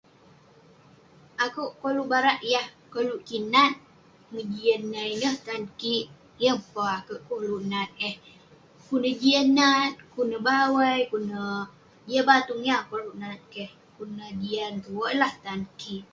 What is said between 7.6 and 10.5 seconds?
nat eh pun eh Jian nat pun eh